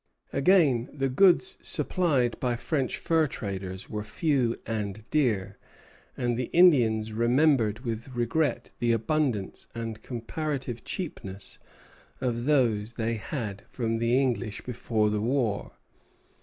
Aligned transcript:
Again, 0.33 0.89
the 0.91 1.09
goods 1.09 1.59
supplied 1.61 2.39
by 2.39 2.55
French 2.55 2.97
fur 2.97 3.27
traders 3.27 3.87
were 3.87 4.01
few 4.01 4.55
and 4.65 5.07
dear; 5.11 5.59
and 6.17 6.35
the 6.39 6.45
Indians 6.45 7.13
remembered 7.13 7.81
with 7.81 8.07
regret 8.15 8.71
the 8.79 8.93
abundance 8.93 9.67
and 9.75 10.01
comparative 10.01 10.83
cheapness 10.83 11.59
of 12.19 12.45
those 12.45 12.93
they 12.93 13.13
had 13.13 13.61
from 13.69 13.97
the 13.99 14.19
English 14.19 14.61
before 14.63 15.11
the 15.11 15.21
war. 15.21 15.73